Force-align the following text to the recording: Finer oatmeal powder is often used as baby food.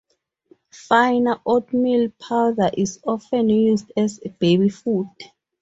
Finer 0.73 1.37
oatmeal 1.45 2.09
powder 2.19 2.71
is 2.75 2.99
often 3.05 3.49
used 3.49 3.91
as 3.95 4.17
baby 4.39 4.67
food. 4.69 5.09